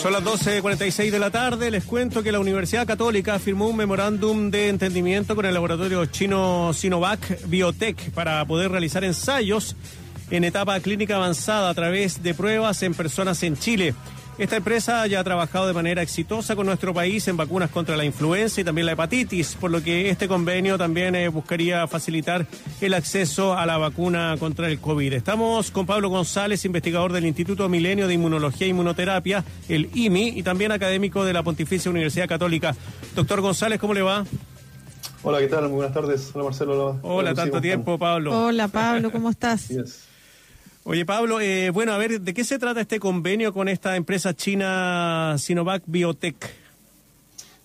[0.00, 1.72] Son las 12.46 de la tarde.
[1.72, 6.72] Les cuento que la Universidad Católica firmó un memorándum de entendimiento con el laboratorio chino
[6.72, 9.74] Sinovac Biotech para poder realizar ensayos
[10.30, 13.92] en etapa clínica avanzada a través de pruebas en personas en Chile.
[14.38, 18.04] Esta empresa ya ha trabajado de manera exitosa con nuestro país en vacunas contra la
[18.04, 22.46] influenza y también la hepatitis, por lo que este convenio también eh, buscaría facilitar
[22.80, 25.12] el acceso a la vacuna contra el COVID.
[25.12, 30.44] Estamos con Pablo González, investigador del Instituto Milenio de Inmunología e Inmunoterapia, el IMI, y
[30.44, 32.76] también académico de la Pontificia Universidad Católica.
[33.16, 34.24] Doctor González, ¿cómo le va?
[35.24, 35.64] Hola, ¿qué tal?
[35.64, 36.30] Muy buenas tardes.
[36.32, 37.00] Hola, Marcelo.
[37.02, 38.46] Hola, tanto tiempo, Pablo.
[38.46, 39.68] Hola, Pablo, ¿cómo estás?
[40.90, 44.32] Oye, Pablo, eh, bueno, a ver, ¿de qué se trata este convenio con esta empresa
[44.32, 46.50] china Sinovac Biotech?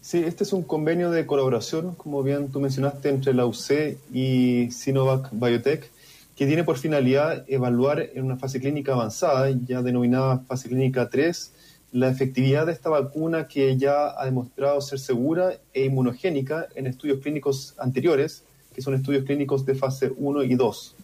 [0.01, 4.69] Sí, este es un convenio de colaboración, como bien tú mencionaste, entre la UC y
[4.71, 5.89] Sinovac Biotech,
[6.35, 11.53] que tiene por finalidad evaluar en una fase clínica avanzada, ya denominada fase clínica 3,
[11.93, 17.21] la efectividad de esta vacuna que ya ha demostrado ser segura e inmunogénica en estudios
[17.21, 18.43] clínicos anteriores,
[18.75, 20.95] que son estudios clínicos de fase 1 y 2.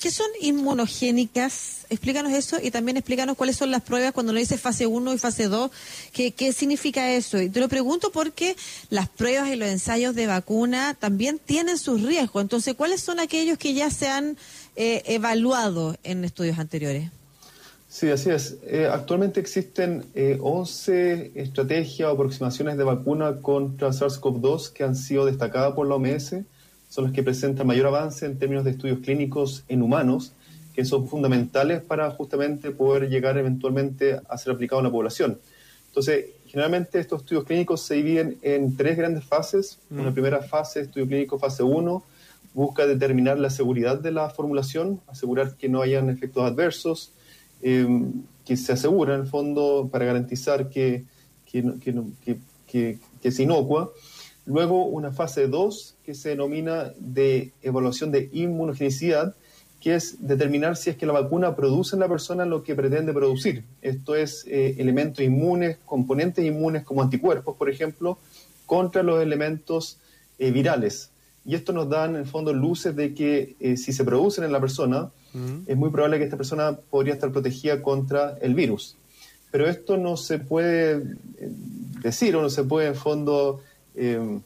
[0.00, 1.86] ¿Qué son inmunogénicas?
[1.90, 5.18] Explícanos eso y también explícanos cuáles son las pruebas cuando lo dice fase 1 y
[5.18, 5.72] fase 2.
[6.12, 7.40] ¿Qué, ¿Qué significa eso?
[7.40, 8.54] Y te lo pregunto porque
[8.90, 12.42] las pruebas y los ensayos de vacuna también tienen sus riesgos.
[12.42, 14.36] Entonces, ¿cuáles son aquellos que ya se han
[14.76, 17.10] eh, evaluado en estudios anteriores?
[17.88, 18.58] Sí, así es.
[18.66, 25.26] Eh, actualmente existen eh, 11 estrategias o aproximaciones de vacuna contra SARS-CoV-2 que han sido
[25.26, 26.36] destacadas por la OMS
[26.88, 30.32] son las que presentan mayor avance en términos de estudios clínicos en humanos,
[30.74, 35.38] que son fundamentales para justamente poder llegar eventualmente a ser aplicado en la población.
[35.88, 39.78] Entonces, generalmente estos estudios clínicos se dividen en tres grandes fases.
[39.90, 40.00] Mm.
[40.00, 42.02] Una primera fase, estudio clínico fase 1,
[42.54, 47.12] busca determinar la seguridad de la formulación, asegurar que no hayan efectos adversos,
[47.62, 48.12] em,
[48.44, 51.04] que se asegura en el fondo para garantizar que,
[51.44, 53.92] que, que, que, que es inocua.
[54.48, 59.34] Luego una fase 2 que se denomina de evaluación de inmunogenicidad,
[59.78, 63.12] que es determinar si es que la vacuna produce en la persona lo que pretende
[63.12, 63.64] producir.
[63.82, 68.16] Esto es eh, elementos inmunes, componentes inmunes como anticuerpos, por ejemplo,
[68.64, 69.98] contra los elementos
[70.38, 71.10] eh, virales.
[71.44, 74.52] Y esto nos da en el fondo luces de que eh, si se producen en
[74.52, 75.10] la persona,
[75.66, 78.96] es muy probable que esta persona podría estar protegida contra el virus.
[79.50, 81.02] Pero esto no se puede
[82.02, 83.60] decir o no se puede en fondo
[83.98, 84.40] eh,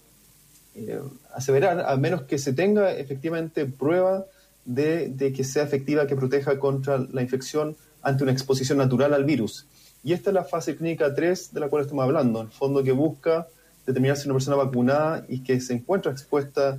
[0.74, 1.00] eh,
[1.34, 4.24] aseverar, a menos que se tenga efectivamente prueba
[4.64, 9.66] de, que sea efectiva, que proteja contra la infección ante una exposición natural al virus.
[10.02, 12.82] Y esta es la fase clínica 3 de la cual estamos hablando, en el fondo
[12.82, 13.46] que busca
[13.86, 16.78] determinar si una persona vacunada y que se encuentra expuesta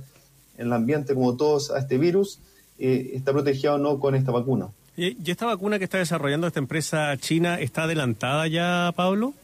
[0.58, 2.40] en el ambiente como todos a este virus,
[2.78, 4.68] eh, está protegida o no con esta vacuna.
[4.96, 9.34] ¿Y esta vacuna que está desarrollando esta empresa china está adelantada ya, Pablo?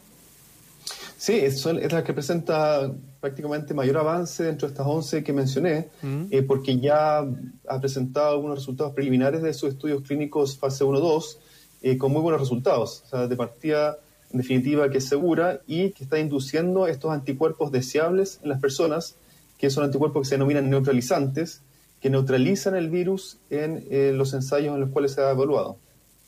[1.21, 5.89] Sí, es, es la que presenta prácticamente mayor avance dentro de estas 11 que mencioné,
[6.01, 6.25] mm.
[6.31, 11.37] eh, porque ya ha presentado algunos resultados preliminares de sus estudios clínicos fase 1-2
[11.83, 13.03] eh, con muy buenos resultados.
[13.05, 13.99] O sea, de partida,
[14.31, 19.15] en definitiva, que es segura y que está induciendo estos anticuerpos deseables en las personas,
[19.59, 21.61] que son anticuerpos que se denominan neutralizantes,
[22.01, 25.77] que neutralizan el virus en eh, los ensayos en los cuales se ha evaluado.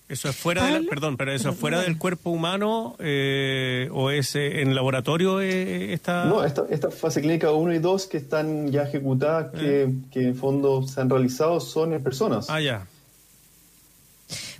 [0.10, 4.36] Eso es fuera del, perdón, pero eso es fuera del cuerpo humano eh, o es
[4.36, 6.26] eh, en laboratorio eh, esta...
[6.26, 10.86] No, esta, fase clínica 1 y 2 que están ya ejecutadas, que, que, en fondo
[10.86, 12.50] se han realizado, son en personas.
[12.50, 12.86] Ah, ya.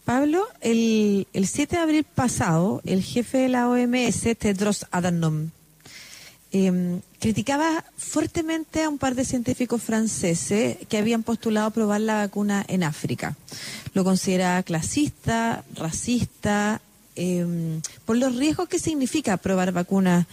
[0.06, 5.50] Pablo, el, el 7 de abril pasado, el jefe de la OMS, Tedros Adhanom,
[6.56, 12.64] eh, criticaba fuertemente a un par de científicos franceses que habían postulado probar la vacuna
[12.68, 13.36] en África.
[13.94, 16.80] Lo consideraba clasista, racista,
[17.16, 20.28] em, por los riesgos que significa probar vacunas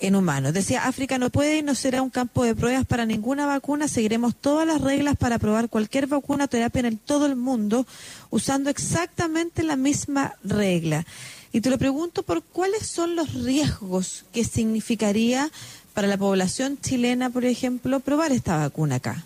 [0.00, 0.52] en humanos.
[0.52, 3.86] Decía, África no puede y no será un campo de pruebas para ninguna vacuna.
[3.86, 7.86] Seguiremos todas las reglas para probar cualquier vacuna o terapia en todo el mundo
[8.30, 11.06] usando exactamente la misma regla.
[11.54, 15.52] Y te lo pregunto por cuáles son los riesgos que significaría
[15.94, 19.24] para la población chilena, por ejemplo, probar esta vacuna acá.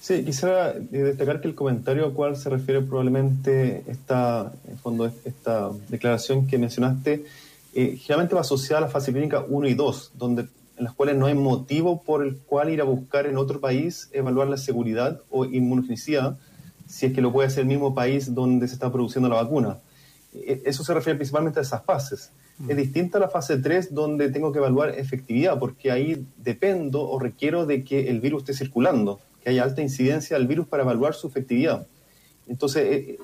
[0.00, 4.50] Sí, quisiera eh, destacar que el comentario al cual se refiere probablemente esta,
[4.82, 7.26] fondo, esta declaración que mencionaste,
[7.74, 10.46] eh, generalmente va asociada a la fase clínica 1 y 2, donde,
[10.78, 14.08] en las cuales no hay motivo por el cual ir a buscar en otro país
[14.12, 16.38] evaluar la seguridad o inmunogenicidad,
[16.88, 19.76] si es que lo puede hacer el mismo país donde se está produciendo la vacuna.
[20.32, 22.32] Eh, eso se refiere principalmente a esas fases.
[22.68, 22.78] Es mm.
[22.78, 27.66] distinta a la fase 3 donde tengo que evaluar efectividad, porque ahí dependo o requiero
[27.66, 31.28] de que el virus esté circulando, que haya alta incidencia del virus para evaluar su
[31.28, 31.86] efectividad.
[32.46, 33.16] Entonces,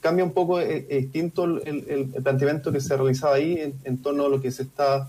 [0.00, 4.28] cambia un poco, es distinto el, planteamiento que se ha realizado ahí en, torno a
[4.28, 5.08] lo que se está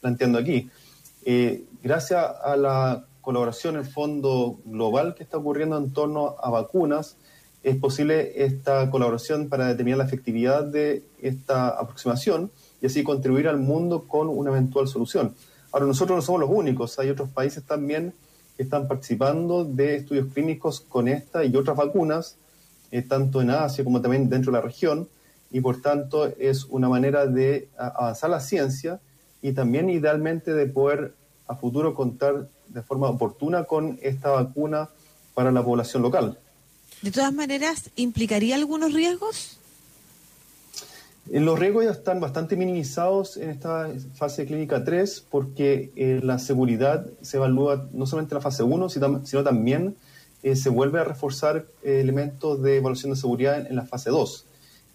[0.00, 0.68] planteando aquí.
[1.80, 7.16] gracias a la colaboración, el fondo global que está ocurriendo en torno a vacunas,
[7.64, 12.50] es posible esta colaboración para determinar la efectividad de esta aproximación
[12.82, 15.34] y así contribuir al mundo con una eventual solución.
[15.72, 18.12] Ahora, nosotros no somos los únicos, hay otros países también
[18.56, 22.36] que están participando de estudios clínicos con esta y otras vacunas,
[22.90, 25.08] eh, tanto en Asia como también dentro de la región,
[25.50, 29.00] y por tanto es una manera de avanzar la ciencia
[29.40, 31.14] y también idealmente de poder
[31.46, 34.90] a futuro contar de forma oportuna con esta vacuna
[35.32, 36.38] para la población local.
[37.04, 39.58] De todas maneras, ¿implicaría algunos riesgos?
[41.30, 46.38] Eh, los riesgos ya están bastante minimizados en esta fase clínica 3 porque eh, la
[46.38, 49.96] seguridad se evalúa no solamente en la fase 1, sino, también
[50.42, 54.46] eh, se vuelve a reforzar elementos de evaluación de seguridad en, la fase 2.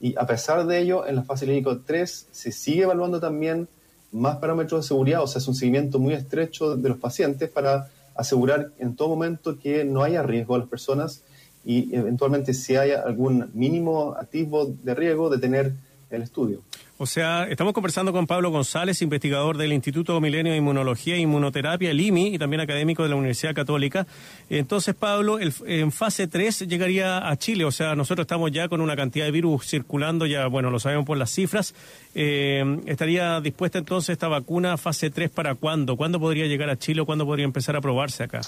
[0.01, 3.67] Y a pesar de ello, en la fase clínica 3 se sigue evaluando también
[4.11, 7.91] más parámetros de seguridad, o sea, es un seguimiento muy estrecho de los pacientes para
[8.15, 11.21] asegurar en todo momento que no haya riesgo a las personas
[11.69, 15.73] y eventualmente si hay algún mínimo activo de riesgo de tener
[16.09, 16.63] el estudio.
[16.97, 21.91] O sea, estamos conversando con Pablo González, investigador del Instituto Milenio de Inmunología e Inmunoterapia,
[21.91, 24.07] el IMI, y también académico de la Universidad Católica.
[24.49, 28.95] Entonces, Pablo, en fase 3 llegaría a Chile, o sea, nosotros estamos ya con una
[28.95, 31.75] cantidad de virus circulando, ya, bueno, lo sabemos por las cifras.
[32.15, 35.95] Eh, ¿Estaría dispuesta entonces esta vacuna fase 3 para cuándo?
[35.97, 38.41] ¿Cuándo podría llegar a Chile o cuándo podría empezar a probarse acá?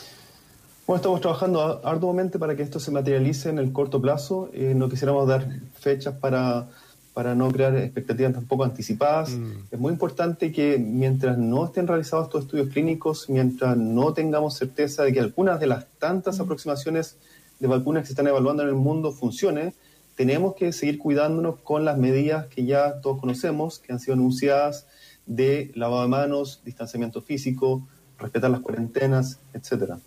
[0.87, 4.49] Bueno, estamos trabajando arduamente para que esto se materialice en el corto plazo.
[4.53, 5.47] Eh, no quisiéramos dar
[5.79, 6.67] fechas para
[7.13, 9.31] para no crear expectativas tampoco anticipadas.
[9.31, 9.51] Mm.
[9.71, 15.03] Es muy importante que mientras no estén realizados estos estudios clínicos, mientras no tengamos certeza
[15.03, 16.41] de que algunas de las tantas mm.
[16.43, 17.17] aproximaciones
[17.59, 19.73] de vacunas que se están evaluando en el mundo funcionen,
[20.15, 24.87] tenemos que seguir cuidándonos con las medidas que ya todos conocemos, que han sido anunciadas
[25.25, 27.87] de lavado de manos, distanciamiento físico,
[28.17, 29.99] respetar las cuarentenas, etcétera.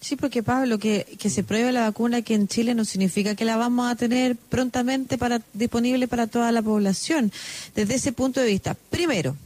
[0.00, 3.56] Sí, porque Pablo, que, se pruebe la vacuna aquí en Chile no significa que la
[3.56, 7.32] vamos a tener prontamente para, disponible para toda la población.
[7.74, 9.36] Desde ese punto de vista, primero,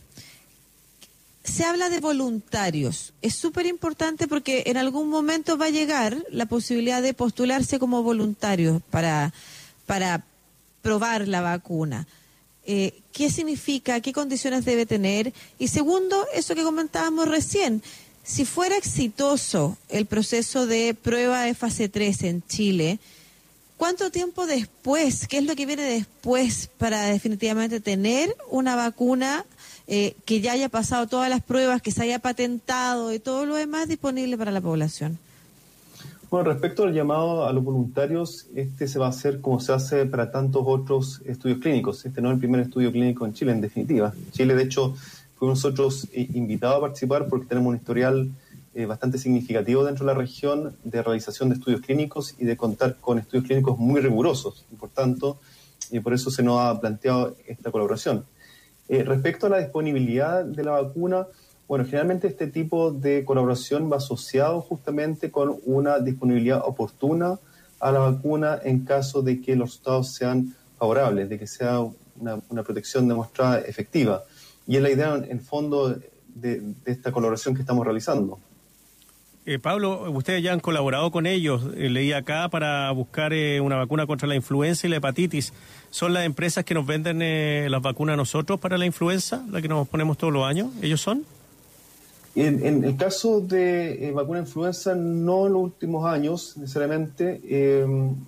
[1.43, 3.15] se habla de voluntarios.
[3.23, 8.03] Es súper importante porque en algún momento va a llegar la posibilidad de postularse como
[8.03, 9.33] voluntarios para,
[9.87, 10.23] para
[10.83, 12.07] probar la vacuna.
[12.65, 14.01] Eh, ¿Qué significa?
[14.01, 15.33] ¿Qué condiciones debe tener?
[15.59, 17.83] Y segundo, eso que comentábamos recién,
[18.23, 22.99] si fuera exitoso el proceso de prueba de fase 3 en Chile,
[23.77, 29.45] ¿cuánto tiempo después, qué es lo que viene después para definitivamente tener una vacuna
[29.89, 33.57] eh, que ya haya pasado todas las pruebas, que se haya patentado y todo lo
[33.57, 35.19] demás disponible para la población?
[36.31, 40.07] Bueno, respecto al llamado a los voluntarios, este se va a hacer como se hace
[40.07, 42.07] para tantos otros estudios clínicos.
[42.07, 44.15] Este no es el primer estudio clínico en Chile, en definitiva.
[44.31, 44.95] Chile, de hecho,
[45.51, 48.31] nosotros eh, invitados a participar porque tenemos un historial
[48.75, 52.97] eh, bastante significativo dentro de la región de realización de estudios clínicos y de contar
[52.97, 54.65] con estudios clínicos muy rigurosos.
[54.73, 55.39] Y por tanto,
[55.91, 58.25] y por eso se nos ha planteado esta colaboración.
[58.89, 61.27] Eh, respecto a la disponibilidad de la vacuna,
[61.69, 67.39] bueno, generalmente este tipo de colaboración va asociado justamente con una disponibilidad oportuna
[67.79, 71.81] a la vacuna en caso de que los resultados sean favorables, de que sea
[72.21, 74.25] una protección demostrada efectiva.
[74.67, 75.97] Y es la idea, en fondo,
[76.35, 78.39] de, esta colaboración que estamos realizando.
[79.45, 83.77] Eh, Pablo, ustedes ya han colaborado con ellos, eh, leí acá, para buscar eh, una
[83.77, 85.53] vacuna contra la influenza y la hepatitis.
[85.91, 87.19] ¿Son las empresas que nos venden
[87.71, 90.69] las vacunas a nosotros para la influenza, la que nos ponemos todos los años?
[90.81, 91.25] ¿Ellos son?
[92.35, 97.43] En, el caso de vacuna influenza, no en los últimos años necesariamente.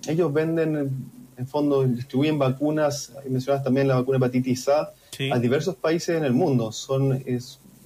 [0.07, 4.91] ellos venden, en fondo, distribuyen vacunas, mencionadas también la vacuna hepatitis A,
[5.31, 6.71] a diversos países en el mundo.
[6.71, 7.23] Son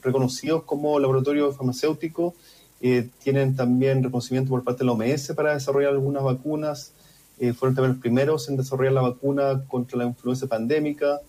[0.02, 2.34] reconocidos como laboratorio farmacéutico,
[2.82, 6.94] eh, tienen también reconocimiento por parte de la OMS para desarrollar algunas vacunas,
[7.40, 11.20] eh, fueron también los primeros en desarrollar la vacuna contra la influenza pandémica.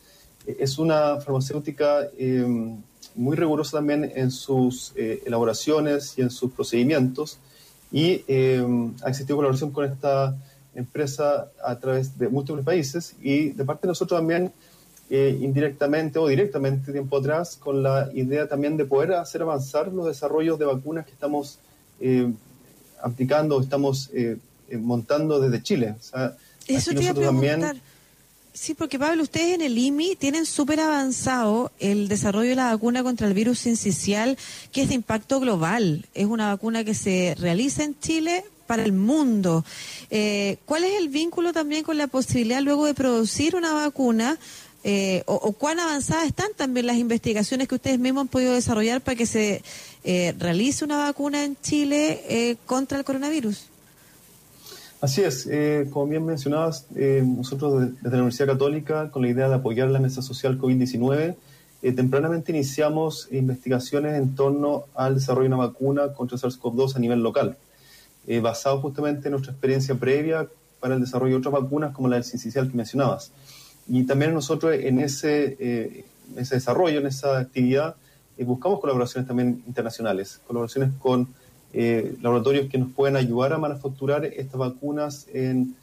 [0.46, 2.08] Eh, es una farmacéutica
[3.16, 7.38] muy rigurosa también en sus elaboraciones y en sus procedimientos
[7.90, 8.22] y
[9.02, 10.36] ha existido colaboración con esta
[10.76, 14.52] empresa a través de múltiples países y de parte de nosotros también
[15.10, 20.06] eh, indirectamente o directamente tiempo atrás con la idea también de poder hacer avanzar los
[20.06, 21.58] desarrollos de vacunas que estamos
[22.00, 22.32] eh,
[23.02, 24.38] aplicando, estamos eh,
[24.68, 25.96] eh, montando desde Chile.
[26.68, 27.76] Eso te iba a preguntar.
[28.52, 33.02] Sí, porque Pablo, ustedes en el IMI tienen súper avanzado el desarrollo de la vacuna
[33.02, 34.36] contra el virus sincicial,
[34.72, 36.06] que es de impacto global.
[36.14, 39.64] Es una vacuna que se realiza en Chile, para el mundo.
[40.12, 44.38] Eh, ¿Cuál es el vínculo también con la posibilidad luego de producir una vacuna?
[44.82, 49.14] Eh, o, cuán avanzadas están también las investigaciones que ustedes mismos han podido desarrollar para
[49.14, 49.62] que se
[50.04, 53.66] eh, realice una vacuna en Chile contra el coronavirus?
[55.02, 55.48] Así es,
[55.90, 60.20] como bien mencionabas, nosotros desde la Universidad Católica, con la idea de apoyar la mesa
[60.20, 61.36] social COVID-19,
[61.82, 67.22] eh, tempranamente iniciamos investigaciones en torno al desarrollo de una vacuna contra SARS-CoV-2 a nivel
[67.22, 67.56] local,
[68.26, 70.46] eh, basado justamente en nuestra experiencia previa
[70.78, 73.32] para el desarrollo de otras vacunas como la del sincicial que mencionabas.
[73.90, 76.04] Y también nosotros en ese, eh,
[76.36, 77.96] ese desarrollo, en esa actividad,
[78.38, 81.28] buscamos colaboraciones también internacionales, colaboraciones con
[81.72, 85.76] laboratorios que nos pueden ayudar a manufacturar estas vacunas en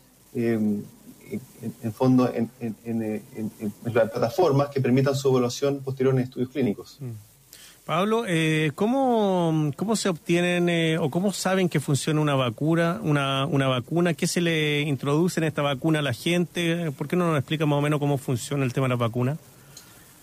[1.84, 3.24] en, fondo en,
[3.84, 6.98] las plataformas que permitan su evaluación posterior en estudios clínicos.
[7.00, 7.12] Mm.
[7.88, 13.46] Pablo, eh, ¿cómo, ¿cómo se obtienen eh, o cómo saben que funciona una vacuna, una,
[13.46, 14.13] una vacuna?
[14.13, 16.91] ¿Qué se le introduce en esta vacuna a la gente?
[16.91, 19.38] ¿Por qué no nos explica más o menos cómo funciona el tema de la vacuna?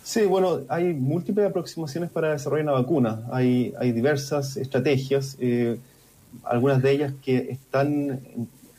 [0.03, 3.23] Sí, bueno, hay múltiples aproximaciones para desarrollar una vacuna.
[3.33, 5.79] Hay, hay diversas estrategias, eh,
[6.43, 8.21] algunas de ellas que están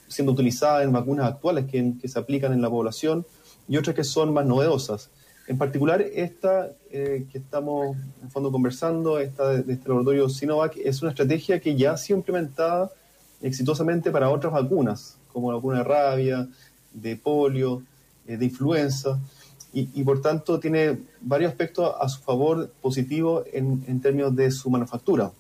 [0.08, 3.26] siendo utilizada en vacunas actuales que, se aplican en la población
[3.68, 5.10] y otras que son más novedosas.
[5.48, 11.02] En particular, esta eh, que estamos en fondo conversando, esta de, este laboratorio Sinovac, es
[11.02, 12.92] una estrategia que ya ha sido implementada
[13.42, 16.48] exitosamente para otras vacunas, como la vacuna de rabia,
[16.94, 17.84] de polio,
[18.26, 19.20] eh, de influenza,
[19.78, 24.70] y, por tanto tiene varios aspectos a su favor positivos en, en términos de su
[24.70, 25.34] manufactura.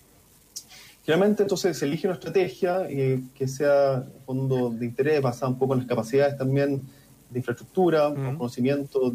[1.05, 5.74] Generalmente entonces se elige una estrategia eh, que sea fondo de interés, basada un poco
[5.74, 6.81] en las capacidades también
[7.29, 9.13] de infraestructura, conocimiento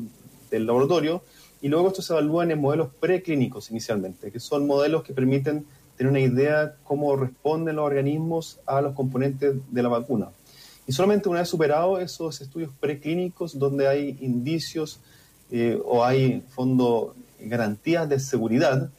[0.50, 1.22] del laboratorio,
[1.62, 5.66] y luego esto se evalúa en modelos preclínicos inicialmente, que son modelos que permiten
[5.96, 10.30] tener una idea cómo responden los organismos a los componentes de la vacuna.
[10.86, 15.00] Y solamente una vez superado esos estudios preclínicos donde hay indicios
[15.50, 18.90] eh, o hay fondo garantías de seguridad,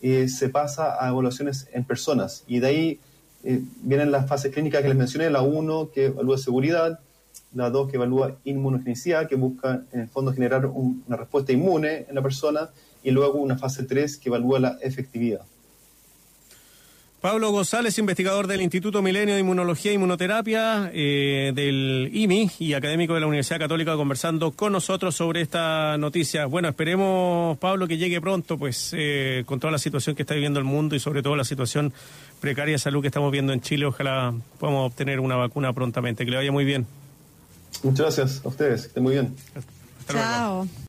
[0.00, 2.44] eh, se pasa a evaluaciones en personas.
[2.46, 3.00] Y de ahí
[3.42, 7.00] eh, vienen las fases clínicas que les mencioné, la 1 que evalúa seguridad,
[7.54, 12.14] la 2 que evalúa inmunogenicidad, que busca en el fondo generar una respuesta inmune en
[12.14, 12.70] la persona,
[13.02, 15.42] y luego una fase 3 que evalúa la efectividad.
[17.24, 23.14] Pablo González, investigador del Instituto Milenio de Inmunología e Inmunoterapia eh, del IMI y académico
[23.14, 26.44] de la Universidad Católica, conversando con nosotros sobre esta noticia.
[26.44, 30.58] Bueno, esperemos, Pablo, que llegue pronto, pues, eh, con toda la situación que está viviendo
[30.58, 31.94] el mundo y sobre todo la situación
[32.42, 33.86] precaria de salud que estamos viendo en Chile.
[33.86, 36.26] Ojalá podamos obtener una vacuna prontamente.
[36.26, 36.86] Que le vaya muy bien.
[37.82, 38.82] Muchas gracias a ustedes.
[38.82, 39.34] Que estén muy bien.
[40.08, 40.66] Chao.